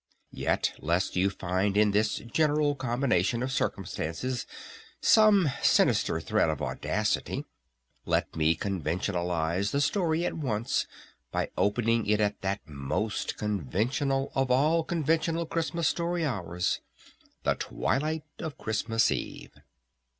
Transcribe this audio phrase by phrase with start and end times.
[0.33, 4.47] Yet lest you find in this general combination of circumstances
[4.99, 7.45] some sinister threat of audacity,
[8.07, 10.87] let me conventionalize the story at once
[11.31, 16.81] by opening it at that most conventional of all conventional Christmas story hours,
[17.43, 19.51] the Twilight of Christmas Eve.